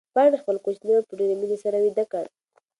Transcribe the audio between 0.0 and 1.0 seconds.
پاڼې خپل کوچنی